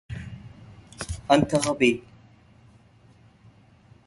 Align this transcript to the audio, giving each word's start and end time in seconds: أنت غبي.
أنت 1.31 1.55
غبي. 1.55 2.03